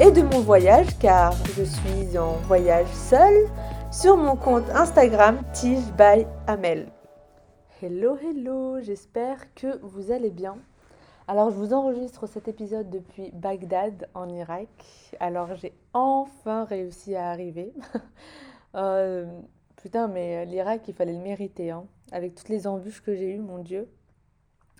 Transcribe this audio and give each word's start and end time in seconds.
et 0.00 0.12
de 0.12 0.22
mon 0.22 0.40
voyage 0.40 0.96
car 1.00 1.32
je 1.56 1.64
suis 1.64 2.16
en 2.18 2.34
voyage 2.46 2.86
seule 2.92 3.48
sur 3.90 4.16
mon 4.16 4.36
compte 4.36 4.68
Instagram 4.70 5.40
Tige 5.52 5.92
by 5.96 6.24
Amel. 6.46 6.86
Hello 7.82 8.16
hello, 8.16 8.80
j'espère 8.80 9.52
que 9.54 9.78
vous 9.82 10.12
allez 10.12 10.30
bien. 10.30 10.56
Alors 11.26 11.50
je 11.50 11.56
vous 11.56 11.72
enregistre 11.72 12.28
cet 12.28 12.46
épisode 12.46 12.88
depuis 12.90 13.32
Bagdad 13.32 14.08
en 14.14 14.28
Irak. 14.28 14.68
Alors 15.18 15.56
j'ai 15.56 15.72
enfin 15.92 16.64
réussi 16.64 17.14
à 17.16 17.30
arriver. 17.30 17.72
Euh, 18.74 19.24
putain 19.76 20.08
mais 20.08 20.44
l'Irak 20.44 20.82
il 20.88 20.94
fallait 20.94 21.14
le 21.14 21.22
mériter 21.22 21.70
hein. 21.70 21.86
avec 22.12 22.34
toutes 22.34 22.50
les 22.50 22.66
embûches 22.66 23.00
que 23.00 23.14
j'ai 23.14 23.30
eues 23.30 23.40
mon 23.40 23.60
dieu. 23.60 23.88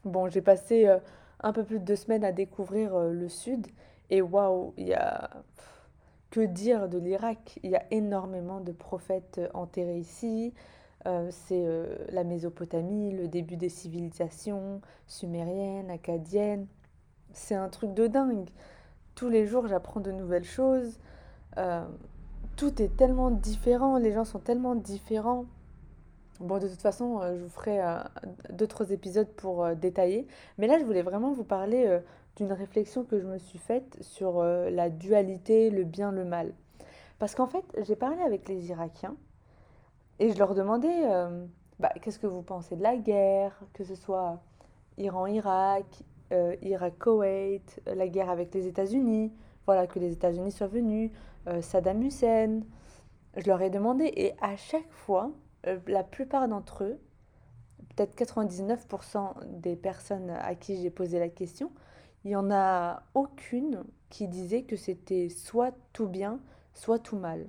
Bon 0.05 0.29
j'ai 0.29 0.43
passé 0.43 0.87
euh, 0.87 0.99
un 1.41 1.55
peu 1.55 1.65
plus 1.65 1.81
de 1.81 1.85
deux 1.87 1.97
semaines 1.97 2.23
à 2.23 2.31
découvrir 2.31 2.95
euh, 2.95 3.13
le 3.13 3.31
sud 3.31 3.67
et 4.11 4.23
waouh, 4.23 4.75
il 4.77 4.89
y 4.89 4.95
a 4.95 5.31
que 6.31 6.41
dire 6.41 6.89
de 6.89 6.99
l'Irak 6.99 7.59
Il 7.63 7.71
y 7.71 7.77
a 7.77 7.85
énormément 7.91 8.61
de 8.61 8.73
prophètes 8.73 9.41
enterrés 9.55 9.99
ici. 9.99 10.53
Euh, 11.07 11.29
c'est 11.31 11.65
euh, 11.65 11.97
la 12.11 12.25
Mésopotamie, 12.25 13.13
le 13.13 13.29
début 13.29 13.57
des 13.57 13.69
civilisations 13.69 14.81
sumériennes, 15.07 15.91
acadiennes. 15.91 16.67
C'est 17.33 17.55
un 17.55 17.69
truc 17.69 17.95
de 17.95 18.07
dingue. 18.07 18.49
Tous 19.15 19.29
les 19.29 19.47
jours, 19.47 19.67
j'apprends 19.69 20.01
de 20.01 20.11
nouvelles 20.11 20.45
choses. 20.45 20.99
Euh, 21.57 21.87
tout 22.57 22.83
est 22.83 22.97
tellement 22.97 23.31
différent, 23.31 23.99
les 23.99 24.13
gens 24.13 24.25
sont 24.25 24.41
tellement 24.41 24.75
différents. 24.75 25.47
Bon, 26.41 26.59
de 26.59 26.69
toute 26.69 26.81
façon, 26.81 27.21
je 27.23 27.43
vous 27.43 27.49
ferai 27.49 27.81
d'autres 28.51 28.93
épisodes 28.93 29.29
pour 29.29 29.75
détailler. 29.75 30.27
Mais 30.57 30.69
là, 30.69 30.79
je 30.79 30.85
voulais 30.85 31.03
vraiment 31.03 31.33
vous 31.33 31.45
parler 31.45 32.01
d'une 32.39 32.53
réflexion 32.53 33.05
que 33.05 33.19
je 33.19 33.27
me 33.27 33.39
suis 33.39 33.59
faite 33.59 33.99
sur 34.01 34.39
euh, 34.39 34.71
la 34.71 34.91
dualité, 34.91 35.71
le 35.71 35.85
bien, 35.85 36.13
le 36.13 36.25
mal. 36.25 36.55
Parce 37.19 37.35
qu'en 37.35 37.47
fait, 37.47 37.65
j'ai 37.83 37.97
parlé 37.97 38.23
avec 38.23 38.49
les 38.49 38.71
Irakiens 38.71 39.17
et 40.21 40.31
je 40.31 40.39
leur 40.39 40.55
demandais 40.55 41.03
euh, 41.05 41.45
bah, 41.81 41.91
qu'est-ce 42.01 42.19
que 42.19 42.29
vous 42.29 42.43
pensez 42.43 42.77
de 42.77 42.83
la 42.83 42.97
guerre, 42.97 43.61
que 43.73 43.83
ce 43.83 43.97
soit 43.97 44.41
Iran-Irak, 44.99 45.85
euh, 46.33 46.55
Irak-Koweït, 46.63 47.83
la 47.87 48.07
guerre 48.07 48.31
avec 48.31 48.55
les 48.55 48.69
États-Unis, 48.69 49.33
voilà, 49.67 49.89
que 49.89 49.99
les 49.99 50.13
États-Unis 50.13 50.53
soient 50.53 50.69
venus, 50.69 51.11
Saddam 51.61 52.03
Hussein. 52.03 52.61
Je 53.37 53.47
leur 53.47 53.61
ai 53.63 53.71
demandé 53.71 54.13
et 54.17 54.35
à 54.41 54.57
chaque 54.57 54.91
fois, 54.91 55.31
la 55.87 56.05
plupart 56.05 56.47
d'entre 56.49 56.85
eux, 56.85 56.99
peut-être 57.95 58.15
99% 58.17 59.61
des 59.61 59.77
personnes 59.77 60.31
à 60.31 60.55
qui 60.55 60.81
j'ai 60.81 60.91
posé 60.91 61.19
la 61.19 61.29
question, 61.29 61.71
il 62.25 62.29
n'y 62.29 62.37
en 62.37 62.51
a 62.51 63.03
aucune 63.15 63.85
qui 64.11 64.29
disait 64.29 64.63
que 64.63 64.77
c'était 64.77 65.29
soit 65.29 65.75
tout 65.93 66.09
bien, 66.09 66.41
soit 66.75 66.99
tout 66.99 67.17
mal. 67.17 67.49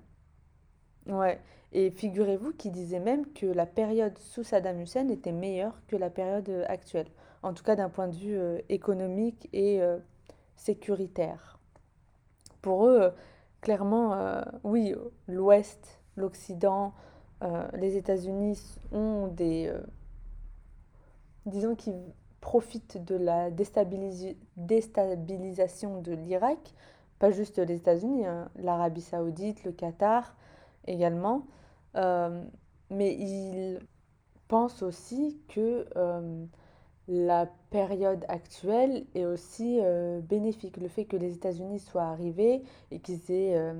Ouais. 1.07 1.39
Et 1.71 1.91
figurez-vous 1.91 2.53
qu'il 2.53 2.71
disait 2.71 2.99
même 2.99 3.31
que 3.33 3.45
la 3.45 3.65
période 3.65 4.17
sous 4.17 4.43
Saddam 4.43 4.81
Hussein 4.81 5.07
était 5.09 5.31
meilleure 5.31 5.79
que 5.87 5.95
la 5.95 6.09
période 6.09 6.49
actuelle. 6.67 7.07
En 7.43 7.53
tout 7.53 7.63
cas 7.63 7.75
d'un 7.75 7.89
point 7.89 8.07
de 8.07 8.15
vue 8.15 8.37
euh, 8.37 8.59
économique 8.69 9.47
et 9.53 9.81
euh, 9.81 9.97
sécuritaire. 10.55 11.59
Pour 12.61 12.87
eux, 12.87 13.01
euh, 13.01 13.09
clairement, 13.61 14.41
oui, 14.63 14.95
l'Ouest, 15.27 15.99
l'Occident, 16.15 16.93
les 17.73 17.97
États-Unis 17.97 18.57
ont 18.93 19.27
des... 19.27 19.73
disons 21.45 21.75
qu'ils 21.75 22.13
profite 22.41 23.03
de 23.03 23.15
la 23.15 23.51
déstabilisation 23.51 26.01
de 26.01 26.13
l'Irak, 26.13 26.73
pas 27.19 27.31
juste 27.31 27.59
les 27.59 27.75
États-Unis, 27.75 28.25
hein, 28.25 28.49
l'Arabie 28.55 29.01
saoudite, 29.01 29.63
le 29.63 29.71
Qatar 29.71 30.35
également, 30.87 31.45
euh, 31.95 32.43
mais 32.89 33.15
il 33.15 33.79
pense 34.47 34.83
aussi 34.83 35.39
que 35.49 35.85
euh, 35.95 36.45
la 37.07 37.47
période 37.69 38.25
actuelle 38.29 39.05
est 39.15 39.25
aussi 39.25 39.79
euh, 39.81 40.21
bénéfique. 40.21 40.77
Le 40.77 40.87
fait 40.87 41.05
que 41.05 41.17
les 41.17 41.33
États-Unis 41.33 41.79
soient 41.79 42.03
arrivés 42.03 42.63
et 42.91 42.99
qu'ils 42.99 43.31
aient 43.31 43.73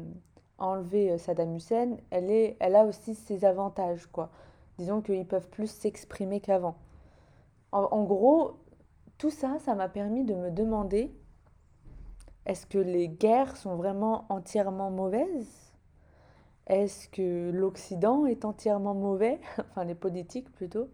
enlevé 0.58 1.18
Saddam 1.18 1.56
Hussein, 1.56 1.98
elle, 2.12 2.56
elle 2.60 2.76
a 2.76 2.86
aussi 2.86 3.16
ses 3.16 3.46
avantages. 3.46 4.08
Quoi. 4.08 4.30
Disons 4.78 5.02
qu'ils 5.02 5.26
peuvent 5.26 5.50
plus 5.50 5.68
s'exprimer 5.68 6.42
qu'avant. 6.42 6.76
En, 7.72 8.04
gros, 8.04 8.58
tout 9.18 9.30
ça, 9.30 9.60
ça 9.60 9.76
m'a 9.76 9.90
permis 9.90 10.24
de 10.24 10.34
me 10.34 10.50
demander, 10.50 11.14
est-ce 12.46 12.66
que 12.66 12.80
les 12.80 13.08
guerres 13.08 13.58
sont 13.58 13.76
vraiment 13.76 14.26
entièrement 14.30 14.90
mauvaises? 14.90 15.74
Est-ce 16.66 17.08
que 17.10 17.52
l'Occident 17.52 18.26
est 18.26 18.46
entièrement 18.46 18.94
mauvais? 18.94 19.40
Enfin, 19.60 19.84
les 19.84 19.96
politiques 19.96 20.52
plutôt. 20.52 20.90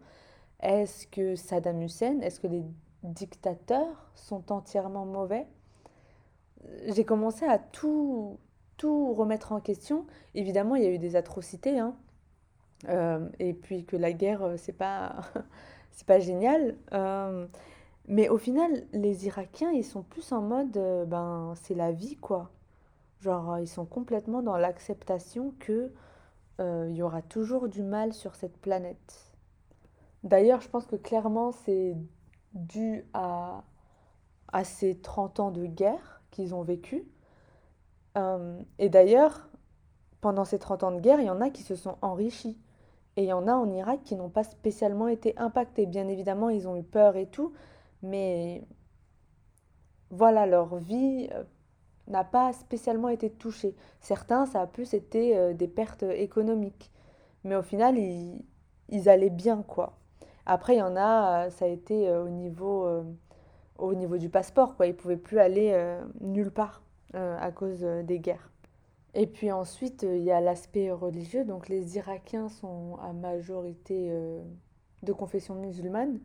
Est-ce 0.60 1.06
que 1.06 1.36
Saddam 1.36 1.82
Hussein, 1.82 2.20
est-ce 2.20 2.40
que 2.40 2.46
les 2.46 2.64
dictateurs 3.02 4.10
sont 4.14 4.52
entièrement 4.52 5.06
mauvais? 5.06 5.46
J'ai 6.86 7.04
commencé 7.04 7.46
à 7.46 7.58
tout, 7.58 8.38
tout 8.76 9.12
remettre 9.14 9.52
en 9.52 9.60
question. 9.60 10.06
Évidemment, 10.34 10.76
il 10.76 10.82
y 10.82 10.86
a 10.86 10.90
eu 10.90 10.98
des 10.98 11.16
atrocités, 11.16 11.78
hein. 11.78 11.94
Euh, 12.88 13.28
et 13.38 13.54
puis 13.54 13.84
que 13.84 13.96
la 13.96 14.12
guerre, 14.12 14.42
euh, 14.42 14.56
c'est 14.56 14.72
pas 14.72 15.22
c'est 15.96 16.06
pas 16.06 16.20
génial. 16.20 16.76
Euh, 16.92 17.46
mais 18.06 18.28
au 18.28 18.38
final, 18.38 18.86
les 18.92 19.26
Irakiens, 19.26 19.72
ils 19.72 19.84
sont 19.84 20.02
plus 20.02 20.30
en 20.30 20.42
mode, 20.42 20.76
euh, 20.76 21.04
ben, 21.06 21.54
c'est 21.56 21.74
la 21.74 21.90
vie, 21.90 22.16
quoi. 22.16 22.50
Genre, 23.20 23.54
euh, 23.54 23.60
ils 23.62 23.68
sont 23.68 23.86
complètement 23.86 24.42
dans 24.42 24.56
l'acceptation 24.56 25.52
que 25.58 25.92
il 26.58 26.96
y 26.96 27.02
aura 27.02 27.20
toujours 27.20 27.68
du 27.68 27.82
mal 27.82 28.14
sur 28.14 28.34
cette 28.34 28.56
planète. 28.56 29.34
D'ailleurs, 30.24 30.62
je 30.62 30.70
pense 30.70 30.86
que 30.86 30.96
clairement, 30.96 31.52
c'est 31.52 31.94
dû 32.54 33.04
à, 33.12 33.62
à 34.50 34.64
ces 34.64 34.98
30 34.98 35.38
ans 35.38 35.50
de 35.50 35.66
guerre 35.66 36.22
qu'ils 36.30 36.54
ont 36.54 36.62
vécu. 36.62 37.06
et 38.78 38.88
d'ailleurs, 38.88 39.50
pendant 40.22 40.46
ces 40.46 40.58
30 40.58 40.82
ans 40.84 40.92
de 40.92 41.00
guerre, 41.00 41.20
il 41.20 41.26
y 41.26 41.30
en 41.30 41.42
a 41.42 41.50
qui 41.50 41.62
se 41.62 41.76
sont 41.76 41.98
enrichis. 42.00 42.58
Et 43.16 43.22
il 43.22 43.28
y 43.28 43.32
en 43.32 43.48
a 43.48 43.54
en 43.54 43.70
Irak 43.72 44.00
qui 44.04 44.14
n'ont 44.14 44.28
pas 44.28 44.44
spécialement 44.44 45.08
été 45.08 45.36
impactés. 45.38 45.86
Bien 45.86 46.06
évidemment, 46.08 46.50
ils 46.50 46.68
ont 46.68 46.76
eu 46.76 46.82
peur 46.82 47.16
et 47.16 47.26
tout, 47.26 47.52
mais 48.02 48.62
voilà, 50.10 50.46
leur 50.46 50.76
vie 50.76 51.28
euh, 51.32 51.44
n'a 52.08 52.24
pas 52.24 52.52
spécialement 52.52 53.08
été 53.08 53.30
touchée. 53.30 53.74
Certains, 54.00 54.46
ça 54.46 54.60
a 54.60 54.66
plus 54.66 54.94
été 54.94 55.36
euh, 55.36 55.54
des 55.54 55.68
pertes 55.68 56.02
économiques. 56.04 56.92
Mais 57.44 57.56
au 57.56 57.62
final, 57.62 57.96
ils, 57.98 59.08
allaient 59.08 59.30
bien, 59.30 59.62
quoi. 59.62 59.98
Après, 60.46 60.74
il 60.76 60.78
y 60.78 60.82
en 60.82 60.96
a, 60.96 61.46
euh, 61.46 61.50
ça 61.50 61.64
a 61.64 61.68
été 61.68 62.10
au 62.12 62.28
niveau, 62.28 62.88
au 63.78 63.94
niveau 63.94 64.18
du 64.18 64.28
passeport, 64.28 64.76
quoi. 64.76 64.86
Ils 64.86 64.90
ne 64.90 64.96
pouvaient 64.96 65.16
plus 65.16 65.38
aller 65.38 65.96
nulle 66.20 66.50
part 66.50 66.82
à 67.14 67.50
cause 67.50 67.80
des 67.80 68.18
guerres. 68.18 68.50
Et 69.18 69.26
puis 69.26 69.50
ensuite, 69.50 70.02
il 70.02 70.22
y 70.22 70.30
a 70.30 70.42
l'aspect 70.42 70.92
religieux. 70.92 71.44
Donc 71.44 71.70
les 71.70 71.96
Irakiens 71.96 72.50
sont 72.50 72.98
à 73.02 73.14
majorité 73.14 74.08
euh, 74.10 74.42
de 75.02 75.12
confession 75.14 75.54
musulmane. 75.54 76.20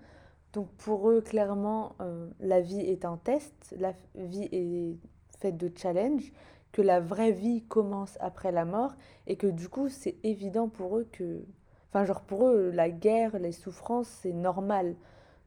Donc 0.51 0.67
pour 0.71 1.09
eux, 1.09 1.21
clairement, 1.21 1.95
euh, 2.01 2.29
la 2.41 2.59
vie 2.59 2.81
est 2.81 3.05
un 3.05 3.15
test, 3.15 3.73
la 3.79 3.93
vie 4.15 4.49
est 4.51 4.97
faite 5.39 5.55
de 5.55 5.71
challenges, 5.73 6.33
que 6.73 6.81
la 6.81 6.99
vraie 6.99 7.31
vie 7.31 7.63
commence 7.63 8.17
après 8.19 8.51
la 8.51 8.65
mort 8.65 8.93
et 9.25 9.37
que 9.37 9.47
du 9.47 9.69
coup, 9.69 9.87
c'est 9.87 10.17
évident 10.23 10.67
pour 10.67 10.97
eux 10.97 11.07
que... 11.13 11.45
Enfin, 11.89 12.03
genre 12.03 12.21
pour 12.21 12.47
eux, 12.47 12.71
la 12.71 12.89
guerre, 12.89 13.39
les 13.39 13.53
souffrances, 13.53 14.09
c'est 14.21 14.33
normal. 14.33 14.95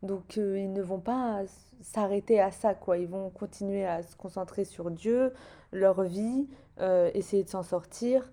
Donc 0.05 0.37
euh, 0.37 0.59
ils 0.59 0.73
ne 0.73 0.83
vont 0.83 1.01
pas 1.01 1.43
s'arrêter 1.81 2.41
à 2.41 2.51
ça, 2.51 2.75
quoi. 2.75 2.99
Ils 2.99 3.09
vont 3.09 3.31
continuer 3.31 3.87
à 3.87 4.03
se 4.03 4.15
concentrer 4.17 4.65
sur 4.65 4.91
Dieu, 4.91 5.33
leur 5.73 6.03
vie, 6.03 6.47
euh, 6.81 7.11
essayer 7.15 7.43
de 7.43 7.49
s'en 7.49 7.63
sortir. 7.63 8.31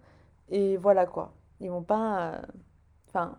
Et 0.49 0.77
voilà, 0.77 1.05
quoi. 1.05 1.33
Ils 1.61 1.71
vont 1.71 1.83
pas... 1.83 2.33
Euh, 2.33 2.41
enfin, 3.07 3.37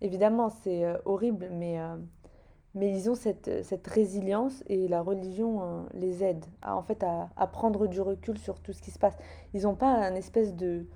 évidemment, 0.00 0.50
c'est 0.50 0.84
horrible, 1.06 1.48
mais, 1.50 1.78
mais 2.74 2.90
ils 2.90 3.08
ont 3.08 3.14
cette, 3.14 3.64
cette 3.64 3.86
résilience 3.86 4.62
et 4.66 4.86
la 4.88 5.00
religion 5.00 5.86
les 5.94 6.22
aide 6.22 6.44
à, 6.60 6.76
en 6.76 6.82
fait, 6.82 7.02
à, 7.02 7.30
à, 7.36 7.46
prendre 7.46 7.86
du 7.86 8.00
recul 8.02 8.36
sur 8.38 8.60
tout 8.60 8.74
ce 8.74 8.82
qui 8.82 8.90
se 8.90 8.98
passe. 8.98 9.16
Ils 9.54 9.62
n'ont 9.62 9.74
pas 9.74 9.88
un 9.88 10.14
espèce 10.14 10.54
de, 10.54 10.86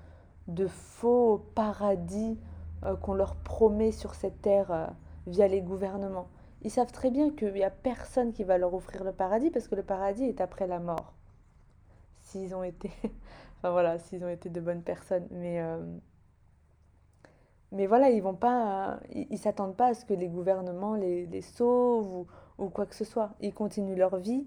de 0.47 0.67
faux 0.67 1.43
paradis 1.55 2.39
qu'on 3.01 3.13
leur 3.13 3.35
promet 3.35 3.91
sur 3.91 4.13
cette 4.13 4.41
terre 4.41 4.93
via 5.25 5.47
les 5.47 5.61
gouvernements. 5.61 6.27
Ils 6.61 6.71
savent 6.71 6.91
très 6.91 7.11
bien 7.11 7.31
qu'il 7.31 7.53
n'y 7.53 7.63
a 7.63 7.71
personne 7.71 8.33
qui 8.33 8.43
va 8.43 8.57
leur 8.57 8.73
offrir 8.73 9.03
le 9.03 9.11
paradis 9.11 9.49
parce 9.49 9.67
que 9.67 9.75
le 9.75 9.83
paradis 9.83 10.25
est 10.25 10.41
après 10.41 10.67
la 10.67 10.79
mort. 10.79 11.13
S'ils 12.21 12.55
ont 12.55 12.63
été, 12.63 12.91
enfin 13.57 13.71
voilà, 13.71 13.99
s'ils 13.99 14.23
ont 14.23 14.29
été 14.29 14.49
de 14.49 14.61
bonnes 14.61 14.83
personnes, 14.83 15.27
mais 15.31 15.59
mais 17.71 17.87
voilà, 17.87 18.09
ils 18.09 18.21
vont 18.21 18.35
pas, 18.35 18.99
ils, 19.13 19.37
s'attendent 19.37 19.77
pas 19.77 19.87
à 19.87 19.93
ce 19.93 20.03
que 20.05 20.13
les 20.13 20.27
gouvernements 20.27 20.95
les, 20.95 21.25
les 21.25 21.41
sauvent 21.41 22.25
ou, 22.57 22.69
quoi 22.69 22.85
que 22.85 22.95
ce 22.95 23.05
soit. 23.05 23.31
Ils 23.39 23.53
continuent 23.53 23.95
leur 23.95 24.17
vie 24.17 24.45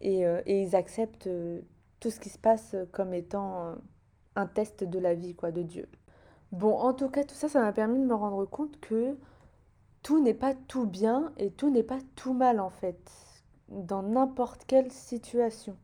et, 0.00 0.26
euh, 0.26 0.42
et 0.46 0.62
ils 0.62 0.74
acceptent 0.74 1.28
euh, 1.28 1.60
tout 2.00 2.10
ce 2.10 2.18
qui 2.18 2.30
se 2.30 2.38
passe 2.38 2.74
comme 2.92 3.14
étant 3.14 3.66
euh, 3.66 3.74
un 4.34 4.46
test 4.46 4.82
de 4.82 4.98
la 4.98 5.14
vie, 5.14 5.36
quoi, 5.36 5.52
de 5.52 5.62
Dieu. 5.62 5.88
Bon, 6.50 6.74
en 6.76 6.94
tout 6.94 7.08
cas, 7.08 7.22
tout 7.24 7.34
ça, 7.34 7.48
ça 7.48 7.60
m'a 7.60 7.72
permis 7.72 7.98
de 8.00 8.04
me 8.04 8.14
rendre 8.14 8.44
compte 8.44 8.80
que 8.80 9.16
tout 10.04 10.22
n'est 10.22 10.34
pas 10.34 10.54
tout 10.54 10.86
bien 10.86 11.32
et 11.38 11.50
tout 11.50 11.70
n'est 11.70 11.82
pas 11.82 11.98
tout 12.14 12.34
mal, 12.34 12.60
en 12.60 12.68
fait, 12.68 13.10
dans 13.70 14.02
n'importe 14.02 14.64
quelle 14.66 14.92
situation. 14.92 15.76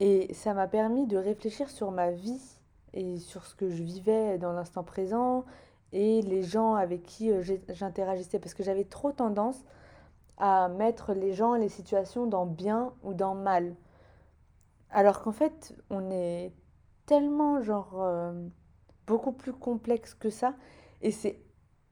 Et 0.00 0.32
ça 0.32 0.54
m'a 0.54 0.66
permis 0.66 1.06
de 1.06 1.18
réfléchir 1.18 1.68
sur 1.68 1.90
ma 1.90 2.10
vie 2.10 2.40
et 2.94 3.18
sur 3.18 3.44
ce 3.44 3.54
que 3.54 3.68
je 3.68 3.82
vivais 3.82 4.38
dans 4.38 4.52
l'instant 4.52 4.82
présent 4.82 5.44
et 5.92 6.22
les 6.22 6.42
gens 6.42 6.74
avec 6.74 7.02
qui 7.04 7.30
euh, 7.30 7.42
j'interagissais 7.68 8.38
parce 8.38 8.54
que 8.54 8.62
j'avais 8.62 8.84
trop 8.84 9.12
tendance 9.12 9.62
à 10.38 10.68
mettre 10.68 11.12
les 11.12 11.34
gens 11.34 11.54
et 11.54 11.60
les 11.60 11.68
situations 11.68 12.26
dans 12.26 12.46
bien 12.46 12.94
ou 13.02 13.12
dans 13.12 13.34
mal. 13.34 13.74
Alors 14.90 15.20
qu'en 15.20 15.32
fait, 15.32 15.74
on 15.90 16.10
est 16.10 16.50
tellement 17.04 17.60
genre 17.60 18.00
euh, 18.00 18.32
beaucoup 19.06 19.32
plus 19.32 19.52
complexe 19.52 20.14
que 20.14 20.30
ça 20.30 20.54
et 21.02 21.10
c'est 21.10 21.38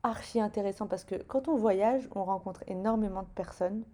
archi 0.06 0.40
intéressant 0.40 0.86
parce 0.86 1.04
que 1.04 1.16
quand 1.16 1.48
on 1.48 1.56
voyage, 1.56 2.08
on 2.14 2.24
rencontre 2.24 2.62
énormément 2.66 3.22
de 3.22 3.28
personnes. 3.28 3.84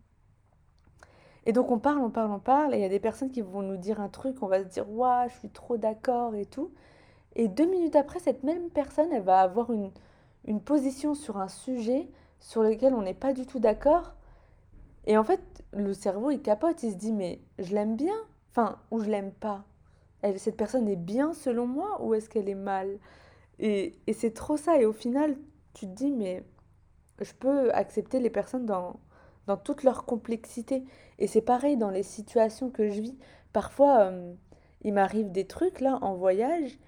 Et 1.44 1.52
donc 1.52 1.70
on 1.70 1.78
parle, 1.78 2.00
on 2.00 2.10
parle, 2.10 2.30
on 2.30 2.38
parle 2.38 2.74
et 2.74 2.78
il 2.78 2.82
y 2.82 2.84
a 2.84 2.88
des 2.88 3.00
personnes 3.00 3.30
qui 3.30 3.40
vont 3.40 3.62
nous 3.62 3.76
dire 3.76 4.00
un 4.00 4.08
truc, 4.08 4.42
on 4.42 4.46
va 4.46 4.60
se 4.60 4.68
dire 4.68 4.88
"Waouh, 4.90 5.28
je 5.28 5.34
suis 5.38 5.50
trop 5.50 5.76
d'accord" 5.76 6.34
et 6.34 6.46
tout. 6.46 6.70
Et 7.34 7.48
deux 7.48 7.66
minutes 7.66 7.96
après, 7.96 8.20
cette 8.20 8.42
même 8.44 8.70
personne, 8.70 9.12
elle 9.12 9.22
va 9.22 9.40
avoir 9.40 9.72
une, 9.72 9.90
une 10.44 10.60
position 10.60 11.14
sur 11.14 11.38
un 11.38 11.48
sujet 11.48 12.08
sur 12.40 12.62
lequel 12.62 12.94
on 12.94 13.02
n'est 13.02 13.14
pas 13.14 13.32
du 13.32 13.46
tout 13.46 13.58
d'accord. 13.58 14.14
Et 15.06 15.16
en 15.16 15.24
fait, 15.24 15.40
le 15.72 15.94
cerveau, 15.94 16.30
il 16.30 16.42
capote, 16.42 16.82
il 16.82 16.92
se 16.92 16.96
dit, 16.96 17.12
mais 17.12 17.40
je 17.58 17.74
l'aime 17.74 17.96
bien, 17.96 18.14
enfin, 18.50 18.78
ou 18.90 19.00
je 19.00 19.10
l'aime 19.10 19.32
pas. 19.32 19.64
Cette 20.36 20.56
personne 20.56 20.88
est 20.88 20.96
bien 20.96 21.32
selon 21.32 21.66
moi 21.66 22.00
ou 22.02 22.14
est-ce 22.14 22.28
qu'elle 22.28 22.48
est 22.48 22.54
mal? 22.54 22.98
Et, 23.58 23.94
et 24.06 24.12
c'est 24.12 24.32
trop 24.32 24.56
ça. 24.56 24.80
Et 24.80 24.86
au 24.86 24.92
final, 24.92 25.36
tu 25.74 25.86
te 25.86 25.92
dis, 25.92 26.12
mais 26.12 26.44
je 27.20 27.32
peux 27.32 27.72
accepter 27.72 28.20
les 28.20 28.30
personnes 28.30 28.66
dans, 28.66 29.00
toute 29.64 29.82
leur 29.82 30.04
complexité. 30.04 30.84
Et 31.18 31.26
c'est 31.26 31.42
pareil 31.42 31.76
dans 31.76 31.90
les 31.90 32.02
situations 32.02 32.70
que 32.70 32.88
je 32.88 33.00
vis. 33.00 33.18
Parfois, 33.52 34.06
euh, 34.06 34.34
il 34.82 34.94
m'arrive 34.94 35.30
des 35.30 35.46
trucs 35.46 35.80
là 35.80 35.98
en 36.02 36.14
voyage 36.14 36.78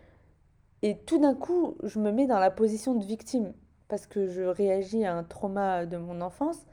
et 0.85 0.99
tout 0.99 1.19
d'un 1.19 1.35
coup, 1.35 1.79
je 1.83 1.99
me 1.99 2.13
mets 2.13 2.27
dans 2.27 2.39
la 2.39 2.51
position 2.51 2.95
de 2.95 3.03
victime 3.07 3.55
parce 3.89 4.07
que 4.07 4.27
je 4.29 4.43
réagis 4.43 5.07
à 5.07 5.17
un 5.17 5.25
trauma 5.25 5.87
de 5.87 5.97
mon 5.97 6.21
enfance. 6.21 6.67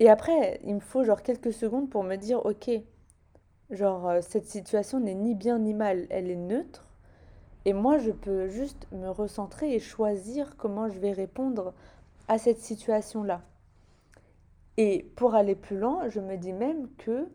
Et 0.00 0.10
après, 0.10 0.60
il 0.64 0.74
me 0.74 0.80
faut 0.80 1.04
genre 1.04 1.22
quelques 1.22 1.52
secondes 1.52 1.88
pour 1.88 2.02
me 2.02 2.16
dire, 2.16 2.44
ok, 2.44 2.68
genre 3.70 4.08
euh, 4.08 4.20
cette 4.22 4.46
situation 4.46 4.98
n'est 4.98 5.14
ni 5.14 5.36
bien 5.36 5.60
ni 5.60 5.72
mal, 5.72 6.08
elle 6.10 6.32
est 6.32 6.36
neutre. 6.36 6.87
Et 7.68 7.74
moi, 7.74 7.98
je 7.98 8.12
peux 8.12 8.48
juste 8.48 8.86
me 8.92 9.10
recentrer 9.10 9.74
et 9.74 9.78
choisir 9.78 10.56
comment 10.56 10.88
je 10.88 10.98
vais 10.98 11.12
répondre 11.12 11.74
à 12.26 12.38
cette 12.38 12.60
situation-là. 12.60 13.42
Et 14.78 15.12
pour 15.16 15.34
aller 15.34 15.54
plus 15.54 15.76
loin, 15.76 16.08
je 16.08 16.18
me 16.18 16.38
dis 16.38 16.54
même 16.54 16.88
que 16.96 17.28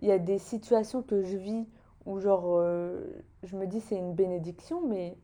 il 0.00 0.08
y 0.08 0.10
a 0.10 0.18
des 0.18 0.38
situations 0.40 1.00
que 1.00 1.22
je 1.22 1.36
vis 1.36 1.68
où 2.06 2.18
genre 2.18 2.56
euh, 2.56 3.22
je 3.44 3.56
me 3.56 3.68
dis 3.68 3.80
c'est 3.80 3.94
une 3.94 4.14
bénédiction, 4.14 4.80
mais 4.84 5.16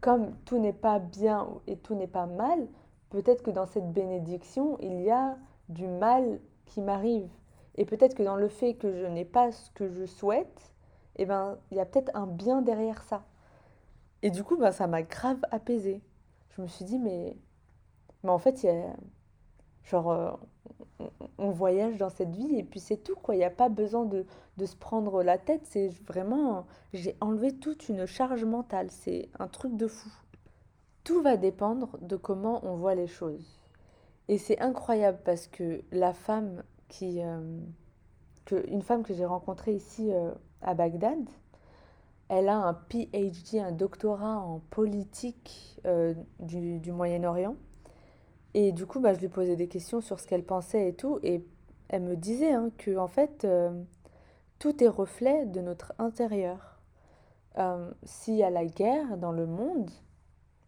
comme 0.00 0.34
tout 0.44 0.58
n'est 0.58 0.72
pas 0.72 0.98
bien 0.98 1.46
et 1.68 1.76
tout 1.76 1.94
n'est 1.94 2.08
pas 2.08 2.26
mal, 2.26 2.66
peut-être 3.10 3.44
que 3.44 3.52
dans 3.52 3.66
cette 3.66 3.92
bénédiction, 3.92 4.78
il 4.80 5.02
y 5.02 5.12
a 5.12 5.36
du 5.68 5.86
mal 5.86 6.40
qui 6.64 6.80
m'arrive. 6.80 7.30
Et 7.76 7.84
peut-être 7.84 8.16
que 8.16 8.24
dans 8.24 8.34
le 8.34 8.48
fait 8.48 8.74
que 8.74 8.92
je 8.92 9.06
n'ai 9.06 9.24
pas 9.24 9.52
ce 9.52 9.70
que 9.70 9.88
je 9.88 10.06
souhaite, 10.06 10.74
eh 11.16 11.26
ben, 11.26 11.58
il 11.70 11.76
y 11.76 11.80
a 11.80 11.86
peut-être 11.86 12.10
un 12.14 12.26
bien 12.26 12.62
derrière 12.62 13.02
ça. 13.02 13.24
Et 14.22 14.30
du 14.30 14.44
coup, 14.44 14.56
ben, 14.56 14.72
ça 14.72 14.86
m'a 14.86 15.02
grave 15.02 15.40
apaisée. 15.50 16.02
Je 16.50 16.62
me 16.62 16.66
suis 16.66 16.84
dit, 16.84 16.98
mais, 16.98 17.36
mais 18.22 18.30
en 18.30 18.38
fait, 18.38 18.62
y 18.62 18.68
a, 18.68 18.96
genre, 19.84 20.10
euh, 20.10 20.30
on 21.38 21.50
voyage 21.50 21.96
dans 21.98 22.08
cette 22.08 22.34
vie 22.34 22.56
et 22.56 22.64
puis 22.64 22.80
c'est 22.80 22.96
tout 22.96 23.16
quoi. 23.16 23.34
Il 23.34 23.38
n'y 23.38 23.44
a 23.44 23.50
pas 23.50 23.68
besoin 23.68 24.04
de, 24.04 24.26
de, 24.56 24.66
se 24.66 24.76
prendre 24.76 25.22
la 25.22 25.38
tête. 25.38 25.62
C'est 25.64 25.88
vraiment, 26.06 26.66
j'ai 26.92 27.16
enlevé 27.20 27.54
toute 27.54 27.88
une 27.88 28.06
charge 28.06 28.44
mentale. 28.44 28.90
C'est 28.90 29.28
un 29.38 29.48
truc 29.48 29.76
de 29.76 29.86
fou. 29.86 30.10
Tout 31.04 31.22
va 31.22 31.36
dépendre 31.36 31.98
de 32.00 32.16
comment 32.16 32.60
on 32.64 32.74
voit 32.76 32.94
les 32.94 33.06
choses. 33.06 33.60
Et 34.28 34.38
c'est 34.38 34.58
incroyable 34.60 35.18
parce 35.24 35.46
que 35.46 35.82
la 35.92 36.12
femme 36.12 36.64
qui, 36.88 37.22
euh, 37.22 37.60
que, 38.46 38.66
une 38.70 38.80
femme 38.80 39.02
que 39.02 39.12
j'ai 39.12 39.26
rencontrée 39.26 39.74
ici 39.74 40.10
euh, 40.10 40.30
à 40.62 40.72
Bagdad, 40.72 41.18
elle 42.28 42.48
a 42.48 42.56
un 42.56 42.72
PhD, 42.72 43.58
un 43.58 43.72
doctorat 43.72 44.38
en 44.38 44.60
politique 44.70 45.78
euh, 45.84 46.14
du, 46.40 46.90
Moyen-Orient. 46.90 47.56
Et 48.54 48.72
du 48.72 48.86
coup, 48.86 49.00
bah, 49.00 49.12
je 49.12 49.20
lui 49.20 49.28
posais 49.28 49.56
des 49.56 49.68
questions 49.68 50.00
sur 50.00 50.18
ce 50.18 50.26
qu'elle 50.26 50.44
pensait 50.44 50.88
et 50.88 50.94
tout. 50.94 51.20
Et 51.22 51.44
elle 51.88 52.02
me 52.02 52.16
disait 52.16 52.52
hein, 52.52 52.70
que, 52.78 52.96
en 52.96 53.06
fait, 53.06 53.44
euh, 53.44 53.70
tout 54.58 54.82
est 54.82 54.88
reflet 54.88 55.44
de 55.44 55.60
notre 55.60 55.92
intérieur. 55.98 56.72
S'il 58.02 58.34
y 58.34 58.42
a 58.42 58.50
la 58.50 58.66
guerre 58.66 59.16
dans 59.16 59.32
le 59.32 59.46
monde, 59.46 59.90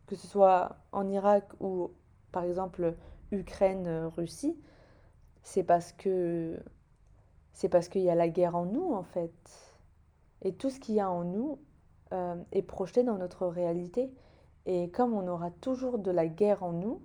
que 0.07 0.17
ce 0.17 0.27
soit 0.27 0.77
en 0.91 1.07
Irak 1.07 1.45
ou, 1.61 1.91
par 2.33 2.45
exemple, 2.45 2.95
Ukraine-Russie, 3.31 4.57
c'est 5.43 5.65
parce 5.65 5.93
que 5.93 6.59
c'est 7.59 7.69
parce 7.69 7.89
qu'il 7.89 8.03
y 8.03 8.09
a 8.09 8.15
la 8.15 8.29
guerre 8.29 8.55
en 8.55 8.67
nous, 8.67 8.95
en 8.95 9.03
fait. 9.03 9.33
Et 10.43 10.53
tout 10.53 10.71
ce 10.71 10.79
qu'il 10.79 10.95
y 10.95 11.01
a 11.01 11.11
en 11.11 11.25
nous 11.25 11.59
euh, 12.13 12.37
est 12.53 12.63
projeté 12.63 13.03
dans 13.03 13.19
notre 13.19 13.49
réalité. 13.49 14.12
Et 14.65 14.91
comme 14.91 15.12
on 15.12 15.27
aura 15.27 15.50
toujours 15.50 15.99
de 15.99 16.12
la 16.12 16.29
guerre 16.29 16.62
en 16.62 16.71
nous, 16.71 17.03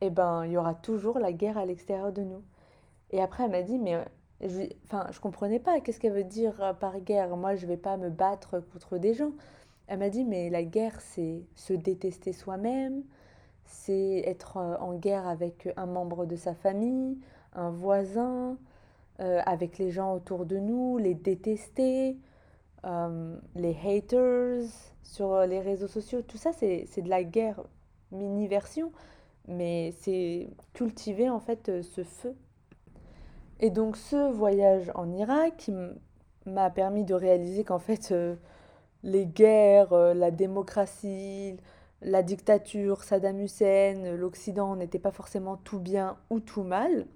eh 0.00 0.08
ben, 0.08 0.46
il 0.46 0.52
y 0.52 0.56
aura 0.56 0.72
toujours 0.72 1.18
la 1.18 1.34
guerre 1.34 1.58
à 1.58 1.66
l'extérieur 1.66 2.10
de 2.10 2.22
nous. 2.22 2.42
Et 3.10 3.20
après, 3.20 3.44
elle 3.44 3.50
m'a 3.50 3.60
dit, 3.60 3.78
mais 3.78 4.02
je, 4.40 4.62
enfin, 4.84 5.06
je 5.10 5.20
comprenais 5.20 5.58
pas, 5.58 5.78
qu'est-ce 5.80 6.00
qu'elle 6.00 6.14
veut 6.14 6.24
dire 6.24 6.58
euh, 6.62 6.72
par 6.72 6.98
guerre? 6.98 7.36
Moi, 7.36 7.54
je 7.54 7.66
vais 7.66 7.76
pas 7.76 7.98
me 7.98 8.08
battre 8.08 8.60
contre 8.72 8.96
des 8.96 9.12
gens. 9.12 9.32
Elle 9.88 9.98
m'a 9.98 10.08
dit, 10.08 10.24
mais 10.24 10.48
la 10.48 10.62
guerre, 10.62 10.98
c'est 11.02 11.44
se 11.54 11.74
détester 11.74 12.32
soi-même, 12.32 13.02
c'est 13.66 14.22
être 14.24 14.56
euh, 14.56 14.78
en 14.78 14.94
guerre 14.94 15.28
avec 15.28 15.68
un 15.76 15.84
membre 15.84 16.24
de 16.24 16.36
sa 16.36 16.54
famille, 16.54 17.18
un 17.52 17.68
voisin, 17.68 18.56
euh, 19.20 19.40
avec 19.46 19.78
les 19.78 19.90
gens 19.90 20.14
autour 20.14 20.46
de 20.46 20.56
nous, 20.58 20.98
les 20.98 21.14
détester, 21.14 22.16
euh, 22.84 23.36
les 23.54 23.76
haters 23.84 24.64
sur 25.02 25.40
les 25.46 25.60
réseaux 25.60 25.88
sociaux. 25.88 26.22
Tout 26.22 26.38
ça, 26.38 26.52
c'est 26.52 27.02
de 27.02 27.08
la 27.08 27.24
guerre 27.24 27.62
mini-version 28.12 28.92
mais 29.50 29.92
c'est 30.00 30.48
cultiver 30.72 31.28
en 31.28 31.40
fait 31.40 31.68
euh, 31.68 31.82
ce 31.82 32.04
feu. 32.04 32.34
Et 33.58 33.70
donc 33.70 33.96
ce 33.96 34.30
voyage 34.30 34.90
en 34.94 35.12
Irak 35.12 35.70
m'a 36.46 36.70
permis 36.70 37.04
de 37.04 37.14
réaliser 37.14 37.64
qu'en 37.64 37.78
fait 37.78 38.12
euh, 38.12 38.36
les 39.02 39.26
guerres, 39.26 39.92
euh, 39.92 40.14
la 40.14 40.30
démocratie, 40.30 41.56
la 42.00 42.22
dictature, 42.22 43.02
Saddam 43.02 43.40
Hussein, 43.40 44.16
l'Occident 44.16 44.76
n'était 44.76 44.98
pas 44.98 45.10
forcément 45.10 45.56
tout 45.56 45.80
bien 45.80 46.16
ou 46.30 46.40
tout 46.40 46.62
mal. 46.62 47.06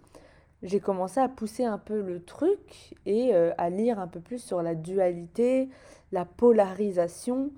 J'ai 0.64 0.80
commencé 0.80 1.20
à 1.20 1.28
pousser 1.28 1.64
un 1.64 1.78
peu 1.78 2.00
le 2.00 2.24
truc 2.24 2.94
et 3.04 3.34
à 3.34 3.70
lire 3.70 4.00
un 4.00 4.08
peu 4.08 4.18
plus 4.18 4.42
sur 4.42 4.62
la 4.62 4.74
dualité, 4.74 5.68
la 6.10 6.24
polarisation 6.24 7.52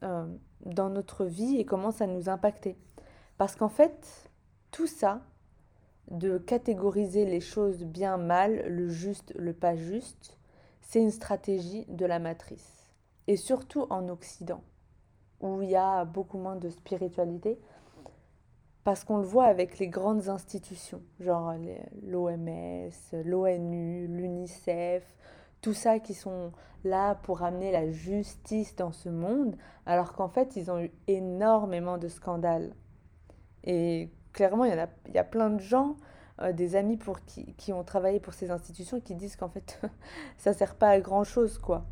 dans 0.00 0.88
notre 0.90 1.26
vie 1.26 1.58
et 1.58 1.64
comment 1.64 1.90
ça 1.90 2.06
nous 2.06 2.28
impactait. 2.28 2.76
Parce 3.36 3.54
qu'en 3.54 3.68
fait, 3.68 4.30
tout 4.70 4.86
ça, 4.86 5.20
de 6.10 6.38
catégoriser 6.38 7.26
les 7.26 7.40
choses 7.40 7.84
bien 7.84 8.16
mal, 8.16 8.66
le 8.66 8.88
juste, 8.88 9.34
le 9.36 9.52
pas 9.52 9.76
juste, 9.76 10.38
c'est 10.80 11.00
une 11.00 11.10
stratégie 11.10 11.84
de 11.88 12.06
la 12.06 12.18
matrice. 12.18 12.94
Et 13.26 13.36
surtout 13.36 13.86
en 13.90 14.08
Occident, 14.08 14.62
où 15.40 15.60
il 15.60 15.68
y 15.68 15.76
a 15.76 16.06
beaucoup 16.06 16.38
moins 16.38 16.56
de 16.56 16.70
spiritualité. 16.70 17.60
Parce 18.88 19.04
qu'on 19.04 19.18
le 19.18 19.26
voit 19.26 19.44
avec 19.44 19.78
les 19.78 19.88
grandes 19.88 20.30
institutions, 20.30 21.02
genre 21.20 21.52
l'OMS, 22.06 22.88
l'ONU, 23.12 24.06
l'UNICEF, 24.06 25.04
tout 25.60 25.74
ça 25.74 25.98
qui 25.98 26.14
sont 26.14 26.52
là 26.84 27.14
pour 27.16 27.42
amener 27.42 27.70
la 27.70 27.90
justice 27.90 28.74
dans 28.76 28.92
ce 28.92 29.10
monde, 29.10 29.58
alors 29.84 30.14
qu'en 30.14 30.30
fait, 30.30 30.56
ils 30.56 30.70
ont 30.70 30.80
eu 30.80 30.90
énormément 31.06 31.98
de 31.98 32.08
scandales. 32.08 32.72
Et 33.64 34.10
clairement, 34.32 34.64
il 34.64 34.72
y, 35.12 35.18
a, 35.18 35.24
plein 35.24 35.50
de 35.50 35.60
gens, 35.60 35.98
euh, 36.40 36.54
des 36.54 36.74
amis 36.74 36.96
pour 36.96 37.20
qui, 37.26 37.52
qui 37.56 37.74
ont 37.74 37.84
travaillé 37.84 38.20
pour 38.20 38.32
ces 38.32 38.50
institutions, 38.50 39.02
qui 39.02 39.14
disent 39.14 39.36
qu'en 39.36 39.50
fait, 39.50 39.78
ça 40.38 40.54
sert 40.54 40.76
pas 40.76 40.88
à 40.88 41.00
grand-chose, 41.00 41.58
quoi. 41.58 41.84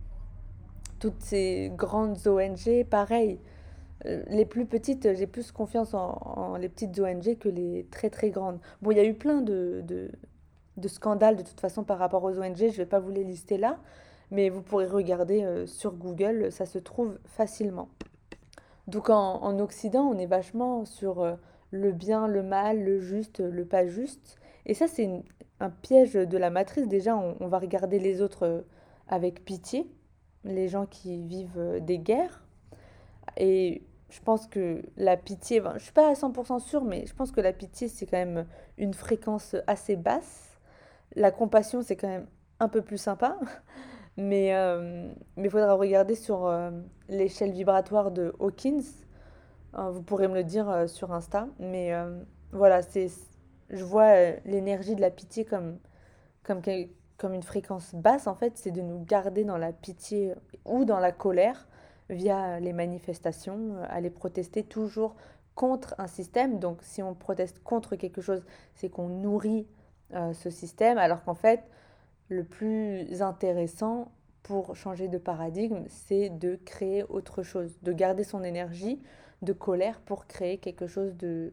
Toutes 0.99 1.21
ces 1.21 1.71
grandes 1.77 2.27
ONG, 2.27 2.87
pareil. 2.89 3.39
Euh, 4.05 4.23
les 4.29 4.45
plus 4.45 4.67
petites, 4.67 5.15
j'ai 5.15 5.27
plus 5.27 5.53
confiance 5.53 5.95
en, 5.95 6.57
les 6.57 6.69
petites 6.69 6.99
ONG 6.99 7.39
que 7.39 7.49
les 7.49 7.87
très 7.91 8.11
très 8.11 8.31
grandes. 8.31 8.59
Bon, 8.83 8.91
il 8.91 8.97
y 8.99 9.01
a 9.01 9.05
eu 9.05 9.15
plein 9.15 9.41
de, 9.41 9.83
de, 9.87 10.89
scandales 10.89 11.37
de 11.37 11.43
toute 11.43 11.61
façon 11.61 11.83
par 11.83 11.99
rapport 11.99 12.23
aux 12.23 12.39
ONG, 12.39 12.57
je 12.57 12.65
ne 12.65 12.71
vais 12.71 12.87
pas 12.87 13.01
vous 13.01 13.11
les 13.11 13.25
lister 13.25 13.57
là, 13.57 13.79
mais 14.31 14.51
vous 14.51 14.63
pourrez 14.63 14.87
regarder 14.87 15.43
euh, 15.43 15.67
sur 15.67 15.95
Google, 15.95 16.53
ça 16.53 16.67
se 16.67 16.79
trouve 16.79 17.19
facilement. 17.25 17.89
Donc 18.87 19.09
en, 19.09 19.43
en 19.43 19.59
Occident, 19.59 20.03
on 20.03 20.19
est 20.19 20.27
vachement 20.27 20.85
sur 20.85 21.23
euh, 21.23 21.35
le 21.71 21.93
bien, 21.93 22.29
le 22.29 22.43
mal, 22.43 22.85
le 22.85 23.01
juste, 23.01 23.41
le 23.41 23.65
pas 23.65 23.87
juste. 23.87 24.37
Et 24.67 24.75
ça, 24.75 24.87
c'est 24.87 25.09
un 25.59 25.71
piège 25.71 26.13
de 26.13 26.39
la 26.39 26.51
matrice. 26.51 26.87
Déjà, 26.87 27.17
on, 27.17 27.37
on 27.41 27.49
va 27.49 27.59
regarder 27.59 27.99
les 27.99 28.21
autres 28.21 28.65
avec 29.09 29.45
pitié, 29.45 29.91
les 30.45 30.69
gens 30.69 30.87
qui 30.87 31.23
vivent 31.23 31.81
des 31.81 31.99
guerres 31.99 32.47
et 33.37 33.83
je 34.09 34.21
pense 34.21 34.47
que 34.47 34.83
la 34.97 35.17
pitié, 35.17 35.61
ben, 35.61 35.75
je 35.77 35.85
suis 35.85 35.93
pas 35.93 36.09
à 36.09 36.13
100% 36.13 36.61
sûre, 36.61 36.85
mais 36.85 37.07
je 37.07 37.15
pense 37.15 37.33
que 37.33 37.41
la 37.41 37.53
pitié, 37.53 37.89
c'est 37.89 38.07
quand 38.07 38.19
même 38.19 38.47
une 38.79 38.95
fréquence 38.95 39.57
assez 39.67 39.97
basse. 39.97 40.59
La 41.17 41.31
compassion, 41.31 41.83
c'est 41.83 41.97
quand 41.97 42.09
même 42.09 42.27
un 42.61 42.69
peu 42.69 42.83
plus 42.83 42.99
sympa. 42.99 43.37
Mais 44.17 44.55
euh, 44.55 45.13
il 45.37 45.51
faudra 45.51 45.75
regarder 45.75 46.15
sur 46.15 46.47
euh, 46.47 46.71
l'échelle 47.09 47.53
vibratoire 47.53 48.11
de 48.11 48.35
Hawkins. 48.41 48.83
Euh, 49.79 49.91
vous 49.91 50.03
pourrez 50.03 50.27
me 50.27 50.35
le 50.35 50.45
dire 50.45 50.71
euh, 50.71 50.87
sur 50.87 51.13
Insta. 51.13 51.49
Mais 51.59 51.93
voilà, 52.53 52.81
c'est, 52.81 53.09
je 53.69 53.85
vois 53.85 54.31
l'énergie 54.47 54.95
de 54.95 55.03
la 55.03 55.11
pitié 55.11 55.45
comme, 55.45 55.79
comme, 56.45 56.63
comme 57.19 57.35
une 57.35 57.43
fréquence 57.43 57.95
basse. 57.95 58.27
En 58.27 58.35
fait, 58.35 58.57
c'est 58.57 58.71
de 58.71 58.81
nous 58.81 59.05
garder 59.05 59.45
dans 59.45 59.59
la 59.59 59.73
pitié 59.73 60.33
ou 60.65 60.87
dans 60.87 60.99
la 60.99 61.13
colère 61.13 61.69
via 62.11 62.61
les 62.61 62.73
manifestations, 62.73 63.77
euh, 63.77 63.85
aller 63.89 64.11
protester 64.11 64.63
toujours 64.63 65.17
contre 65.55 65.95
un 65.99 66.07
système. 66.07 66.59
Donc 66.59 66.79
si 66.83 67.03
on 67.03 67.15
proteste 67.15 67.63
contre 67.63 67.97
quelque 67.97 68.21
chose, 68.21 68.45
c'est 68.75 68.89
qu'on 68.89 69.09
nourrit 69.09 69.67
euh, 70.15 70.33
ce 70.33 70.51
système, 70.51 70.99
alors 70.99 71.25
qu'en 71.25 71.35
fait, 71.35 71.65
le 72.29 72.45
plus 72.45 73.23
intéressant 73.23 74.13
pour 74.43 74.77
changer 74.77 75.09
de 75.09 75.19
paradigme, 75.19 75.85
c'est 75.89 76.31
de 76.31 76.57
créer 76.65 77.03
autre 77.05 77.43
chose, 77.43 77.81
de 77.83 77.93
garder 77.93 78.23
son 78.23 78.45
énergie 78.45 79.03
de 79.43 79.53
colère 79.53 80.01
pour 80.01 80.27
créer 80.27 80.59
quelque 80.59 80.87
chose 80.87 81.17
de 81.17 81.53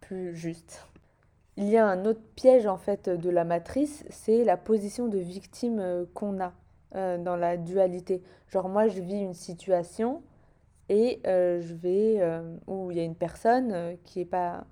plus 0.00 0.34
juste. 0.34 0.86
Il 1.56 1.68
y 1.68 1.76
a 1.76 1.86
un 1.86 2.04
autre 2.06 2.22
piège 2.34 2.66
en 2.66 2.78
fait 2.78 3.08
de 3.08 3.28
la 3.28 3.44
matrice, 3.44 4.04
c'est 4.08 4.44
la 4.44 4.56
position 4.56 5.08
de 5.08 5.18
victime 5.18 5.80
euh, 5.80 6.04
qu'on 6.14 6.40
a. 6.40 6.52
Euh, 6.94 7.16
dans 7.16 7.36
la 7.36 7.56
dualité. 7.56 8.22
Genre 8.48 8.68
moi, 8.68 8.86
je 8.86 9.00
vis 9.00 9.18
une 9.18 9.32
situation 9.32 10.22
et 10.90 11.20
euh, 11.26 11.62
je 11.62 11.72
vais, 11.72 12.16
euh, 12.20 12.54
où 12.66 12.90
il 12.90 12.98
y 12.98 13.00
a 13.00 13.04
une 13.04 13.14
personne 13.14 13.72
euh, 13.72 13.94
qui 14.04 14.20
est 14.20 14.26
pas 14.26 14.66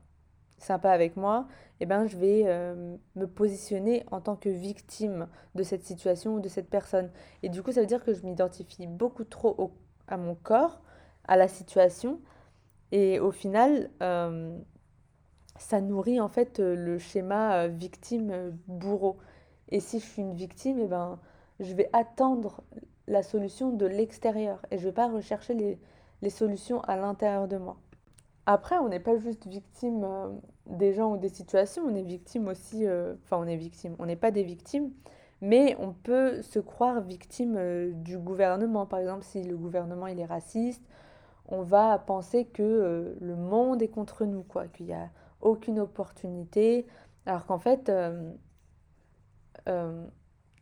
sympa 0.59 0.91
avec 0.91 1.17
moi, 1.17 1.47
et 1.81 1.85
eh 1.85 1.87
ben 1.87 2.07
je 2.07 2.19
vais 2.19 2.45
me 3.17 3.25
positionner 3.25 4.05
en 4.11 4.21
tant 4.21 4.37
que 4.37 4.51
victime 4.51 5.29
de 5.55 5.63
cette 5.63 5.83
situation 5.83 6.35
ou 6.35 6.41
de 6.41 6.49
cette 6.51 6.69
personne. 6.69 7.11
Et 7.43 7.49
du 7.49 7.63
coup, 7.63 7.73
ça 7.73 7.81
veut 7.81 7.87
dire 7.87 8.05
que 8.05 8.13
je 8.13 8.23
m'identifie 8.27 8.87
beaucoup 8.87 9.25
trop 9.25 9.73
à 10.07 10.19
mon 10.19 10.35
corps, 10.35 10.83
à 11.27 11.39
la 11.39 11.49
situation, 11.49 12.21
et 12.93 13.19
au 13.21 13.31
final, 13.31 13.89
ça 15.57 15.81
nourrit 15.81 16.21
en 16.21 16.29
fait 16.29 16.59
le 16.59 16.99
schéma 16.99 17.69
victime-bourreau. 17.69 19.17
Et 19.71 19.81
si 19.81 19.99
je 19.99 20.05
suis 20.05 20.21
une 20.21 20.35
victime, 20.35 20.79
et 20.79 20.83
eh 20.85 20.89
ben 20.89 21.19
je 21.61 21.75
vais 21.75 21.91
attendre 21.93 22.63
la 23.07 23.23
solution 23.23 23.71
de 23.71 23.87
l'extérieur 23.87 24.65
et 24.71 24.79
je 24.79 24.83
ne 24.83 24.89
vais 24.89 24.95
pas 24.95 25.09
rechercher 25.09 25.55
les, 25.55 26.31
solutions 26.31 26.81
à 26.83 26.97
l'intérieur 26.97 27.49
de 27.49 27.59
moi. 27.59 27.77
Après, 28.47 28.79
on 28.79 28.89
n'est 28.89 29.01
pas 29.01 29.17
juste 29.17 29.47
victime 29.47 30.03
euh, 30.05 30.29
des 30.67 30.93
gens 30.93 31.13
ou 31.13 31.17
des 31.19 31.29
situations, 31.29 31.83
on 31.87 31.95
est 31.95 32.03
victime 32.03 32.49
aussi, 32.49 32.87
euh, 32.87 33.15
enfin 33.25 33.37
on 33.39 33.47
est 33.47 33.57
victime, 33.57 33.95
on 33.99 34.07
n'est 34.07 34.17
pas 34.17 34.31
des 34.31 34.43
victimes, 34.43 34.91
mais 35.41 35.77
on 35.79 35.93
peut 35.93 36.43
se 36.43 36.59
croire 36.59 37.01
victime 37.01 37.57
euh, 37.57 37.93
du 37.93 38.19
gouvernement. 38.19 38.87
Par 38.87 39.01
exemple, 39.01 39.25
si 39.25 39.43
le 39.43 39.57
gouvernement 39.57 40.07
il 40.07 40.19
est 40.19 40.27
raciste, 40.27 40.83
on 41.49 41.63
va 41.63 41.99
penser 41.99 42.47
que 42.47 43.17
le 43.21 43.37
monde 43.37 43.83
est 43.83 43.89
contre 43.89 44.25
nous, 44.25 44.45
qu'il 44.73 44.87
n'y 44.87 44.93
a 44.93 45.11
aucune 45.41 45.81
opportunité, 45.81 46.87
alors 47.27 47.45
qu'en 47.45 47.59
fait, 47.59 47.91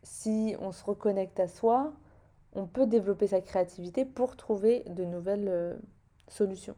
si 0.03 0.55
on 0.59 0.71
se 0.71 0.83
reconnecte 0.83 1.39
à 1.39 1.47
soi, 1.47 1.93
on 2.53 2.65
peut 2.65 2.87
développer 2.87 3.27
sa 3.27 3.41
créativité 3.41 4.05
pour 4.05 4.35
trouver 4.35 4.83
de 4.89 5.03
nouvelles 5.05 5.47
euh, 5.47 5.75
solutions. 6.27 6.75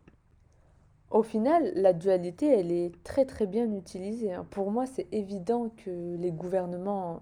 Au 1.09 1.23
final, 1.23 1.73
la 1.75 1.91
dualité, 1.93 2.47
elle 2.47 2.71
est 2.71 2.91
très 3.03 3.25
très 3.25 3.45
bien 3.45 3.69
utilisée. 3.73 4.33
Pour 4.49 4.71
moi, 4.71 4.85
c'est 4.85 5.07
évident 5.11 5.69
que 5.69 6.15
les 6.15 6.31
gouvernements 6.31 7.21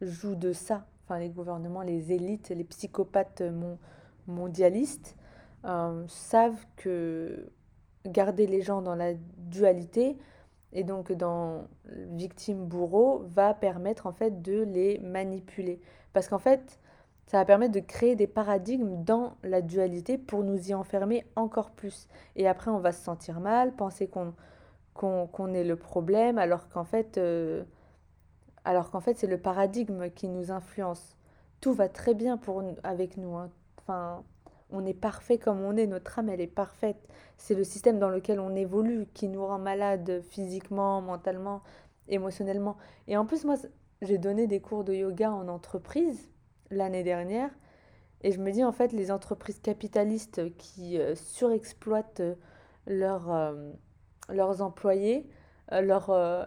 jouent 0.00 0.36
de 0.36 0.52
ça. 0.52 0.86
Enfin, 1.04 1.18
les 1.18 1.30
gouvernements, 1.30 1.82
les 1.82 2.12
élites, 2.12 2.50
les 2.50 2.64
psychopathes 2.64 3.42
mon- 3.42 3.78
mondialistes 4.28 5.16
euh, 5.64 6.04
savent 6.06 6.64
que 6.76 7.50
garder 8.06 8.46
les 8.46 8.62
gens 8.62 8.82
dans 8.82 8.94
la 8.94 9.14
dualité 9.38 10.16
et 10.74 10.84
donc 10.84 11.12
dans 11.12 11.64
victime-bourreau 11.86 13.24
va 13.28 13.54
permettre 13.54 14.06
en 14.06 14.12
fait 14.12 14.42
de 14.42 14.62
les 14.62 14.98
manipuler. 14.98 15.80
Parce 16.12 16.28
qu'en 16.28 16.38
fait, 16.38 16.78
ça 17.26 17.38
va 17.38 17.44
permettre 17.44 17.72
de 17.72 17.80
créer 17.80 18.16
des 18.16 18.26
paradigmes 18.26 19.02
dans 19.04 19.36
la 19.42 19.62
dualité 19.62 20.18
pour 20.18 20.44
nous 20.44 20.70
y 20.70 20.74
enfermer 20.74 21.24
encore 21.36 21.70
plus. 21.70 22.08
Et 22.36 22.46
après, 22.46 22.70
on 22.70 22.78
va 22.80 22.92
se 22.92 23.02
sentir 23.02 23.40
mal, 23.40 23.74
penser 23.74 24.08
qu'on 24.08 24.34
qu'on 24.94 25.26
qu'on 25.26 25.52
est 25.54 25.64
le 25.64 25.76
problème, 25.76 26.38
alors 26.38 26.68
qu'en 26.68 26.84
fait, 26.84 27.18
euh, 27.18 27.64
alors 28.64 28.90
qu'en 28.90 29.00
fait, 29.00 29.16
c'est 29.18 29.26
le 29.26 29.38
paradigme 29.38 30.10
qui 30.10 30.28
nous 30.28 30.50
influence. 30.50 31.16
Tout 31.60 31.72
va 31.72 31.88
très 31.88 32.14
bien 32.14 32.36
pour, 32.36 32.62
avec 32.84 33.16
nous. 33.16 33.36
hein. 33.36 33.50
Enfin, 33.78 34.22
on 34.74 34.84
est 34.84 34.94
parfait 34.94 35.38
comme 35.38 35.62
on 35.62 35.76
est, 35.76 35.86
notre 35.86 36.18
âme, 36.18 36.28
elle 36.28 36.40
est 36.40 36.46
parfaite. 36.46 37.08
C'est 37.36 37.54
le 37.54 37.64
système 37.64 37.98
dans 37.98 38.08
lequel 38.08 38.40
on 38.40 38.54
évolue 38.54 39.06
qui 39.14 39.28
nous 39.28 39.44
rend 39.44 39.58
malade 39.58 40.22
physiquement, 40.30 41.00
mentalement, 41.00 41.62
émotionnellement. 42.08 42.76
Et 43.08 43.16
en 43.16 43.26
plus, 43.26 43.44
moi, 43.44 43.56
j'ai 44.02 44.18
donné 44.18 44.46
des 44.46 44.60
cours 44.60 44.84
de 44.84 44.94
yoga 44.94 45.32
en 45.32 45.48
entreprise 45.48 46.30
l'année 46.70 47.02
dernière. 47.02 47.50
Et 48.22 48.32
je 48.32 48.40
me 48.40 48.50
dis, 48.50 48.64
en 48.64 48.72
fait, 48.72 48.92
les 48.92 49.10
entreprises 49.10 49.60
capitalistes 49.60 50.56
qui 50.56 50.98
euh, 50.98 51.14
surexploitent 51.14 52.20
euh, 52.20 52.34
leurs, 52.86 53.30
euh, 53.30 53.72
leurs 54.28 54.62
employés, 54.62 55.28
euh, 55.72 55.80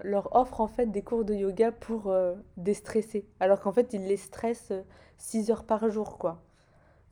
leur, 0.04 0.36
offrent 0.36 0.62
en 0.62 0.68
fait 0.68 0.88
des 0.88 1.02
cours 1.02 1.26
de 1.26 1.34
yoga 1.34 1.72
pour 1.72 2.14
déstresser. 2.58 3.28
Alors 3.40 3.60
qu'en 3.60 3.72
fait, 3.72 3.94
ils 3.94 4.06
les 4.06 4.18
stressent 4.18 4.72
euh, 4.72 4.84
6 5.18 5.52
heures 5.52 5.66
par 5.66 5.90
jour, 5.90 6.18
quoi. 6.18 6.44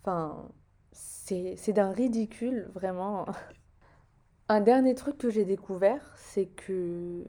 Enfin, 0.02 0.50
c'est, 0.96 1.74
d'un 1.74 1.92
ridicule, 1.92 2.70
vraiment. 2.74 3.26
Un 4.48 4.62
dernier 4.62 4.96
truc 4.96 5.18
que 5.18 5.30
j'ai 5.30 5.44
découvert, 5.44 6.14
c'est 6.16 6.46
que 6.46 7.26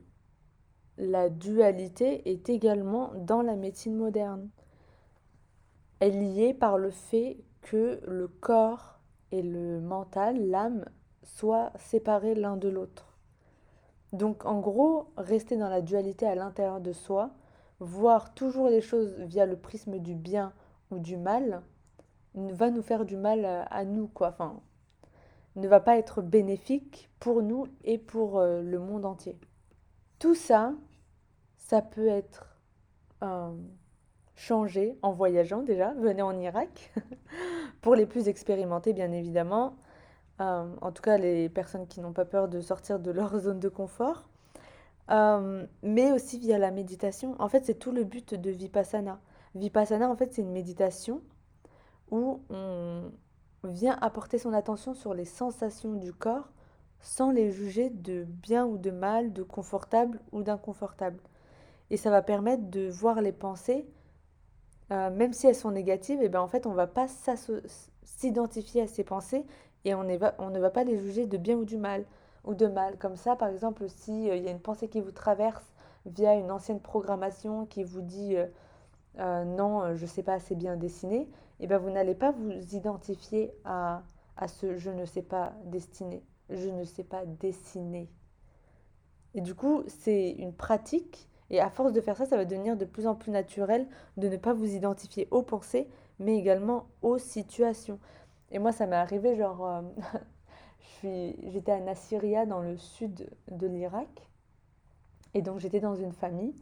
la 0.99 1.28
dualité 1.28 2.30
est 2.30 2.49
également 2.49 3.12
dans 3.16 3.42
la 3.42 3.56
médecine 3.56 3.96
moderne. 3.96 4.49
Elle 5.99 6.23
y 6.23 6.44
est 6.44 6.54
par 6.54 6.78
le 6.78 6.90
fait 6.90 7.38
que 7.62 8.00
le 8.06 8.28
corps 8.28 9.00
et 9.32 9.42
le 9.42 9.80
mental, 9.80 10.49
l'âme, 10.49 10.85
soient 11.23 11.73
séparés 11.76 12.35
l'un 12.35 12.56
de 12.56 12.68
l'autre. 12.68 13.18
Donc 14.12 14.46
en 14.46 14.61
gros, 14.61 15.11
rester 15.16 15.56
dans 15.56 15.68
la 15.68 15.80
dualité 15.82 16.26
à 16.26 16.37
l'intérieur 16.37 16.80
de 16.80 16.92
soi, 16.92 17.30
voir 17.80 18.32
toujours 18.35 18.68
les 18.68 18.80
choses 18.80 19.18
via 19.20 19.44
le 19.44 19.56
prisme 19.56 19.99
du 19.99 20.14
bien 20.14 20.52
ou 20.90 20.99
du 20.99 21.16
mal, 21.16 21.62
va 22.37 22.71
nous 22.71 22.83
faire 22.83 23.05
du 23.05 23.16
mal 23.16 23.45
à, 23.45 23.85
nous, 23.85 24.09
quoi. 24.09 24.28
Enfin, 24.28 24.61
ne 25.57 25.69
va 25.69 25.81
pas 25.81 25.97
être 25.97 26.23
bénéfique 26.23 27.11
pour 27.19 27.43
nous 27.43 27.66
et 27.85 27.99
pour 27.99 28.38
euh, 28.38 28.61
le 28.61 28.78
monde 28.78 29.07
entier. 29.07 29.38
Tout 30.19 30.35
ça, 30.35 30.75
ça 31.57 31.81
peut 31.81 32.09
être 32.09 32.59
euh, 33.23 33.50
changé 34.35 34.99
en 35.02 35.12
voyageant 35.12 35.62
déjà. 35.62 35.95
Venez 35.95 36.23
en 36.23 36.38
Irak, 36.38 36.93
pour 37.81 37.95
les 37.95 38.07
plus 38.07 38.28
expérimentés 38.28 38.93
bien 38.93 39.12
évidemment. 39.12 39.76
Euh, 40.40 40.66
en 40.83 40.93
tout 40.93 41.02
cas, 41.02 41.16
les 41.16 41.49
personnes 41.49 41.87
qui 41.87 42.00
n'ont 42.00 42.12
pas 42.12 42.26
peur 42.26 42.49
de 42.49 42.61
sortir 42.61 42.99
de 42.99 43.11
leur 43.11 43.38
zone 43.40 43.61
de 43.61 43.69
confort. 43.69 44.28
Mais 45.09 46.11
aussi 46.12 46.38
via 46.38 46.59
la 46.59 46.73
méditation. 46.73 47.37
En 47.38 47.49
fait, 47.49 47.64
c'est 47.64 47.78
tout 47.78 47.93
le 47.93 48.05
but 48.05 48.35
de 48.35 48.50
Vipassana. 48.50 49.21
Vipassana, 49.55 50.11
en 50.11 50.16
fait, 50.16 50.35
c'est 50.35 50.43
une 50.43 50.50
méditation 50.50 51.23
où 52.10 52.40
on 52.50 53.10
vient 53.64 53.98
apporter 54.00 54.38
son 54.38 54.52
attention 54.52 54.94
sur 54.94 55.14
les 55.14 55.25
sensations 55.25 55.94
du 55.94 56.12
corps 56.12 56.48
sans 57.00 57.30
les 57.30 57.50
juger 57.52 57.90
de 57.90 58.25
bien 58.25 58.66
ou 58.66 58.78
de 58.78 58.90
mal, 58.90 59.32
de 59.32 59.42
confortable 59.42 60.20
ou 60.32 60.42
d'inconfortable. 60.42 61.20
Et 61.90 61.96
ça 61.96 62.10
va 62.10 62.22
permettre 62.22 62.68
de 62.68 62.88
voir 62.88 63.20
les 63.20 63.32
pensées, 63.32 63.86
euh, 64.90 65.10
même 65.10 65.32
si 65.32 65.46
elles 65.46 65.54
sont 65.54 65.70
négatives, 65.70 66.22
et 66.22 66.28
ben 66.28 66.40
en 66.40 66.48
fait 66.48 66.66
on 66.66 66.72
va 66.72 66.86
pas 66.86 67.06
s'identifier 68.02 68.82
à 68.82 68.86
ces 68.86 69.04
pensées 69.04 69.44
et 69.84 69.94
on, 69.94 70.02
ne 70.02 70.58
va 70.58 70.70
pas 70.70 70.84
les 70.84 70.98
juger 70.98 71.26
de 71.26 71.36
bien 71.36 71.56
ou 71.56 71.64
du 71.64 71.76
mal 71.76 72.04
ou 72.44 72.54
de 72.54 72.66
mal. 72.66 72.98
Comme 72.98 73.16
ça, 73.16 73.36
par 73.36 73.48
exemple, 73.48 73.88
s'il 73.88 74.30
euh, 74.30 74.36
y 74.36 74.48
a 74.48 74.50
une 74.50 74.60
pensée 74.60 74.88
qui 74.88 75.00
vous 75.00 75.12
traverse 75.12 75.64
via 76.06 76.34
une 76.34 76.50
ancienne 76.50 76.80
programmation 76.80 77.66
qui 77.66 77.84
vous 77.84 78.00
dit 78.00 78.36
euh, 78.36 78.46
euh, 79.18 79.44
non, 79.44 79.94
je 79.94 80.02
ne 80.02 80.08
sais 80.08 80.22
pas 80.22 80.34
assez 80.34 80.56
bien 80.56 80.76
dessiner, 80.76 81.28
eh 81.60 81.66
ben 81.66 81.78
vous 81.78 81.90
n'allez 81.90 82.14
pas 82.14 82.32
vous 82.32 82.52
identifier 82.75 83.52
à, 83.64 84.02
à 84.36 84.48
ce 84.48 84.76
je 84.76 84.90
ne 84.90 85.04
sais 85.04 85.22
pas 85.22 85.54
dessiner, 85.64 86.22
je 86.50 86.68
ne 86.68 86.84
sais 86.84 87.04
pas 87.04 87.25
dessiner. 87.25 88.08
Et 89.34 89.40
du 89.40 89.54
coup, 89.54 89.82
c'est 89.86 90.30
une 90.30 90.54
pratique, 90.54 91.28
et 91.50 91.60
à 91.60 91.70
force 91.70 91.92
de 91.92 92.00
faire 92.00 92.16
ça, 92.16 92.26
ça 92.26 92.36
va 92.36 92.44
devenir 92.44 92.76
de 92.76 92.84
plus 92.84 93.06
en 93.06 93.14
plus 93.14 93.30
naturel 93.30 93.86
de 94.16 94.28
ne 94.28 94.36
pas 94.36 94.52
vous 94.52 94.75
identifier 94.75 95.28
aux 95.30 95.42
pensées, 95.42 95.88
mais 96.18 96.36
également 96.36 96.86
aux 97.02 97.18
situations. 97.18 97.98
Et 98.50 98.58
moi, 98.58 98.72
ça 98.72 98.86
m'est 98.86 98.96
arrivé, 98.96 99.36
genre, 99.36 99.82
j'étais 101.02 101.72
à 101.72 101.80
Nasiriyah 101.80 102.46
dans 102.46 102.60
le 102.60 102.76
sud 102.76 103.28
de 103.50 103.66
l'Irak. 103.66 104.28
Et 105.34 105.42
donc 105.42 105.60
j'étais 105.60 105.80
dans 105.80 105.94
une 105.94 106.12
famille. 106.12 106.54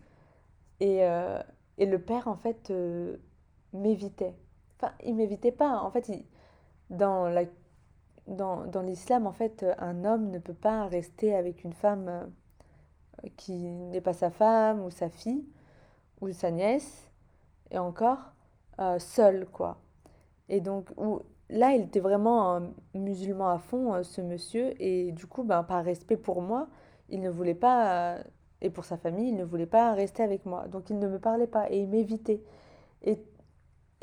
Et, 0.80 1.04
euh, 1.04 1.40
et 1.78 1.86
le 1.86 2.00
père, 2.00 2.28
en 2.28 2.36
fait, 2.36 2.70
euh, 2.70 3.16
m'évitait. 3.72 4.34
Enfin, 4.78 4.92
il 5.04 5.14
m'évitait 5.14 5.52
pas. 5.52 5.80
En 5.80 5.90
fait, 5.90 6.10
dans 6.90 7.28
la 7.28 7.44
dans, 8.26 8.64
dans 8.64 8.80
l'islam, 8.80 9.26
en 9.26 9.32
fait, 9.32 9.66
un 9.78 10.04
homme 10.04 10.30
ne 10.30 10.38
peut 10.38 10.54
pas 10.54 10.86
rester 10.86 11.34
avec 11.34 11.62
une 11.62 11.74
femme 11.74 12.08
euh, 12.08 13.28
qui 13.36 13.52
n'est 13.52 14.00
pas 14.00 14.14
sa 14.14 14.30
femme 14.30 14.82
ou 14.82 14.90
sa 14.90 15.10
fille 15.10 15.44
ou 16.22 16.32
sa 16.32 16.50
nièce, 16.50 17.10
et 17.70 17.78
encore, 17.78 18.32
seul, 18.98 19.46
quoi. 19.46 19.78
Et 20.48 20.60
donc, 20.60 20.88
ou, 20.96 21.20
là, 21.50 21.72
il 21.74 21.82
était 21.82 22.00
vraiment 22.00 22.56
un 22.56 22.70
musulman 22.94 23.48
à 23.50 23.58
fond, 23.58 23.94
euh, 23.94 24.02
ce 24.02 24.20
monsieur, 24.20 24.74
et 24.82 25.12
du 25.12 25.26
coup, 25.26 25.44
ben, 25.44 25.62
par 25.62 25.84
respect 25.84 26.16
pour 26.16 26.42
moi, 26.42 26.68
il 27.08 27.20
ne 27.20 27.30
voulait 27.30 27.54
pas, 27.54 28.14
euh, 28.16 28.22
et 28.60 28.70
pour 28.70 28.84
sa 28.84 28.96
famille, 28.96 29.28
il 29.28 29.36
ne 29.36 29.44
voulait 29.44 29.66
pas 29.66 29.92
rester 29.92 30.22
avec 30.22 30.46
moi. 30.46 30.66
Donc 30.68 30.90
il 30.90 30.98
ne 30.98 31.08
me 31.08 31.18
parlait 31.18 31.46
pas 31.46 31.70
et 31.70 31.80
il 31.80 31.88
m'évitait. 31.88 32.42
Et, 33.02 33.18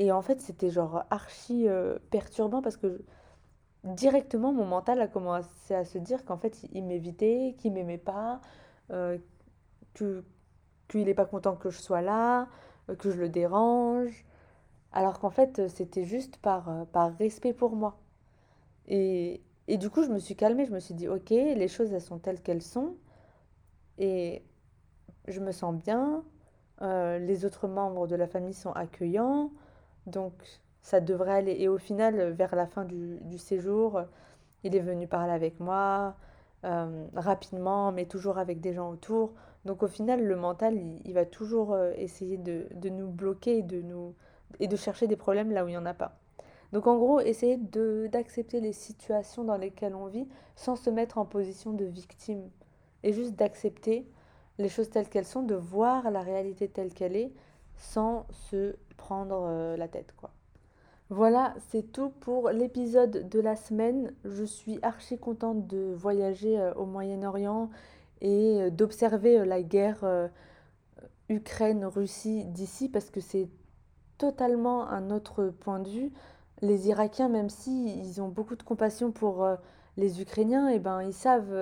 et 0.01 0.12
en 0.12 0.22
fait, 0.22 0.41
c'était 0.41 0.70
genre 0.70 1.03
archi 1.10 1.67
euh, 1.67 1.98
perturbant 2.12 2.62
parce 2.62 2.77
que 2.77 3.03
directement, 3.84 4.53
mon 4.53 4.65
mental 4.65 5.01
a 5.01 5.08
commencé 5.08 5.74
à 5.75 5.86
se 5.86 5.98
dire 5.98 6.25
qu'en 6.25 6.38
fait, 6.38 6.65
il 6.74 6.84
m'évitait, 6.86 7.55
qu'il 7.60 7.74
m'aimait 7.74 7.98
pas, 7.98 8.41
que 9.93 10.24
qu'il 10.88 11.05
n'est 11.05 11.13
pas 11.13 11.25
content 11.25 11.55
que 11.55 11.70
je 11.70 11.79
sois 11.79 12.01
là, 12.01 12.48
que 13.00 13.12
je 13.12 13.20
le 13.20 13.29
dérange. 13.29 14.25
Alors 14.91 15.20
qu'en 15.20 15.29
fait, 15.29 15.60
euh, 15.60 15.67
c'était 15.70 16.03
juste 16.03 16.38
par, 16.38 16.70
euh, 16.70 16.86
par 16.86 17.15
respect 17.17 17.53
pour 17.53 17.75
moi. 17.75 17.98
Et, 18.88 19.41
et 19.67 19.77
du 19.77 19.89
coup, 19.89 20.03
je 20.03 20.10
me 20.10 20.20
suis 20.20 20.36
calmée, 20.36 20.65
je 20.65 20.72
me 20.74 20.79
suis 20.79 20.93
dit, 20.93 21.08
ok, 21.08 21.29
les 21.29 21.67
choses, 21.67 21.93
elles 21.93 22.01
sont 22.01 22.20
telles 22.20 22.41
qu'elles 22.41 22.62
sont. 22.62 22.98
Et 23.98 24.43
je 25.27 25.39
me 25.39 25.51
sens 25.51 25.75
bien. 25.75 26.24
Euh, 26.81 27.20
les 27.20 27.46
autres 27.46 27.67
membres 27.67 28.08
de 28.08 28.15
la 28.15 28.27
famille 28.27 28.53
sont 28.53 28.72
accueillants. 28.74 29.51
Donc, 30.08 30.34
ça 30.81 31.00
devrait 31.00 31.34
aller. 31.34 31.55
Et 31.60 31.67
au 31.67 31.77
final, 31.77 32.31
vers 32.31 32.55
la 32.55 32.67
fin 32.67 32.86
du, 32.86 33.20
du 33.22 33.38
séjour, 33.38 34.01
il 34.63 34.75
est 34.75 34.79
venu 34.79 35.08
parler 35.08 35.34
avec 35.34 35.60
moi 35.60 36.15
rapidement, 37.15 37.91
mais 37.91 38.06
toujours 38.06 38.38
avec 38.38 38.62
des 38.62 38.73
gens 38.73 38.91
autour. 38.91 39.34
Donc, 39.65 39.82
au 39.84 39.88
final, 39.88 40.23
le 40.23 40.36
mental, 40.36 40.78
il, 41.06 41.13
va 41.13 41.26
toujours 41.26 41.76
essayer 41.95 42.38
de, 42.38 42.67
de 42.76 42.89
nous 42.89 43.10
bloquer, 43.10 43.63
de 43.63 43.82
nous 43.82 44.13
et 44.60 44.67
de 44.67 44.76
chercher 44.76 45.08
des 45.08 45.15
problèmes 45.15 45.52
là 45.52 45.65
où 45.65 45.67
il 45.67 45.71
n'y 45.71 45.78
en 45.78 45.86
a 45.86 45.93
pas. 45.93 46.17
Donc 46.71 46.88
en 46.88 46.97
gros, 46.97 47.19
essayer 47.19 47.58
d'accepter 47.58 48.62
les 48.62 48.73
situations 48.73 49.43
dans 49.43 49.58
lesquelles 49.58 49.95
on 49.95 50.08
vit 50.08 50.28
sans 50.56 50.76
se 50.76 50.89
mettre 50.89 51.17
en 51.17 51.26
position 51.26 51.73
de 51.73 51.86
victime. 51.86 52.49
Et 53.04 53.13
juste 53.13 53.36
d'accepter 53.36 54.08
les 54.58 54.69
choses 54.69 54.89
telles 54.89 55.10
qu'elles 55.10 55.26
sont, 55.26 55.43
de 55.43 55.56
voir 55.56 56.12
la 56.12 56.21
réalité 56.21 56.67
telle 56.67 56.93
qu'elle 56.93 57.15
est 57.15 57.32
sans 57.76 58.26
se 58.30 58.76
prendre 59.02 59.48
euh, 59.48 59.78
la 59.78 59.88
tête. 59.88 60.14
quoi. 60.16 60.30
Voilà, 61.10 61.56
c'est 61.70 61.92
tout 61.92 62.10
pour 62.22 62.52
l'épisode 62.52 63.28
de 63.28 63.40
la 63.40 63.56
semaine. 63.56 64.14
Je 64.24 64.44
suis 64.44 64.78
archi 64.84 65.18
contente 65.18 65.66
de 65.66 65.92
voyager 65.96 66.60
euh, 66.60 66.72
au 66.76 66.86
Moyen-Orient 66.86 67.72
et 68.22 68.62
euh, 68.62 68.70
d'observer 68.70 69.44
la 69.44 69.64
guerre 69.64 70.30
Ukraine-Russie 71.30 72.46
d'ici 72.46 72.90
parce 72.90 73.10
que 73.10 73.22
c'est 73.22 73.50
totalement 74.20 74.88
un 74.88 75.10
autre 75.10 75.46
point 75.48 75.80
de 75.80 75.90
vue. 75.90 76.12
Les 76.62 76.88
Irakiens, 76.88 77.28
même 77.28 77.50
si 77.50 78.00
ils 78.00 78.22
ont 78.22 78.30
beaucoup 78.30 78.56
de 78.56 78.62
compassion 78.62 79.12
pour 79.12 79.48
les 79.98 80.22
Ukrainiens, 80.22 80.70
et 80.70 80.76
eh 80.76 80.80
ben 80.80 81.02
ils 81.02 81.14
savent 81.14 81.56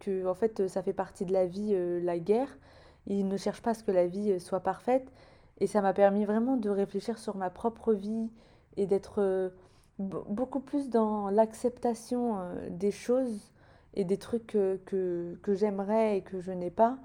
que 0.00 0.26
en 0.26 0.34
fait 0.34 0.68
ça 0.68 0.82
fait 0.82 0.92
partie 0.92 1.24
de 1.24 1.32
la 1.32 1.46
vie 1.46 1.74
la 2.02 2.18
guerre. 2.18 2.58
Ils 3.06 3.26
ne 3.26 3.38
cherchent 3.38 3.62
pas 3.62 3.70
à 3.70 3.74
ce 3.74 3.82
que 3.82 3.90
la 3.90 4.06
vie 4.06 4.38
soit 4.38 4.60
parfaite 4.60 5.10
et 5.58 5.66
ça 5.66 5.80
m'a 5.80 5.92
permis 5.92 6.24
vraiment 6.24 6.56
de 6.56 6.70
réfléchir 6.70 7.18
sur 7.18 7.36
ma 7.36 7.50
propre 7.50 7.92
vie 7.92 8.30
et 8.76 8.86
d'être 8.86 9.52
beaucoup 9.98 10.60
plus 10.60 10.90
dans 10.90 11.30
l'acceptation 11.30 12.38
des 12.70 12.90
choses 12.90 13.52
et 13.94 14.04
des 14.04 14.18
trucs 14.18 14.46
que, 14.48 15.38
j'aimerais 15.48 16.18
et 16.18 16.22
que 16.22 16.40
je 16.40 16.52
n'ai 16.52 16.70
pas. 16.70 16.98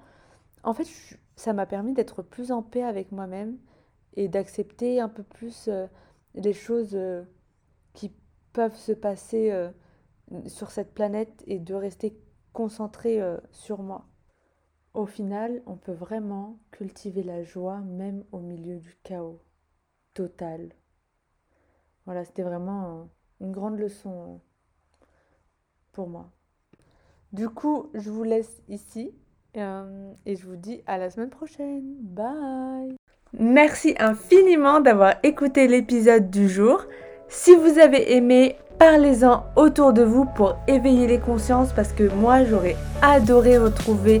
En 0.62 0.74
fait, 0.74 0.86
ça 1.36 1.52
m'a 1.52 1.66
permis 1.66 1.94
d'être 1.94 2.22
plus 2.22 2.52
en 2.52 2.62
paix 2.62 2.82
avec 2.82 3.12
moi-même 3.12 3.56
et 4.14 4.28
d'accepter 4.28 5.00
un 5.00 5.08
peu 5.08 5.22
plus 5.22 5.68
euh, 5.68 5.86
les 6.34 6.52
choses 6.52 6.94
euh, 6.94 7.22
qui 7.94 8.12
peuvent 8.52 8.76
se 8.76 8.92
passer 8.92 9.50
euh, 9.50 9.70
sur 10.46 10.70
cette 10.70 10.92
planète 10.92 11.42
et 11.46 11.58
de 11.58 11.74
rester 11.74 12.18
concentré 12.52 13.20
sur 13.52 13.80
moi. 13.80 14.09
Au 14.92 15.06
final, 15.06 15.62
on 15.66 15.76
peut 15.76 15.92
vraiment 15.92 16.58
cultiver 16.72 17.22
la 17.22 17.42
joie 17.44 17.78
même 17.78 18.24
au 18.32 18.40
milieu 18.40 18.76
du 18.76 18.96
chaos 19.04 19.40
total. 20.14 20.70
Voilà, 22.06 22.24
c'était 22.24 22.42
vraiment 22.42 23.08
une 23.40 23.52
grande 23.52 23.78
leçon 23.78 24.40
pour 25.92 26.08
moi. 26.08 26.30
Du 27.32 27.48
coup, 27.48 27.90
je 27.94 28.10
vous 28.10 28.24
laisse 28.24 28.62
ici 28.68 29.14
et 29.54 29.60
je 30.36 30.46
vous 30.46 30.56
dis 30.56 30.82
à 30.86 30.98
la 30.98 31.10
semaine 31.10 31.30
prochaine. 31.30 31.94
Bye 32.00 32.96
Merci 33.38 33.94
infiniment 33.98 34.80
d'avoir 34.80 35.14
écouté 35.22 35.68
l'épisode 35.68 36.30
du 36.30 36.48
jour. 36.48 36.84
Si 37.28 37.54
vous 37.54 37.78
avez 37.78 38.16
aimé, 38.16 38.56
parlez-en 38.78 39.44
autour 39.54 39.92
de 39.92 40.02
vous 40.02 40.24
pour 40.24 40.56
éveiller 40.66 41.06
les 41.06 41.20
consciences 41.20 41.72
parce 41.72 41.92
que 41.92 42.12
moi 42.12 42.44
j'aurais 42.44 42.76
adoré 43.02 43.56
retrouver 43.56 44.20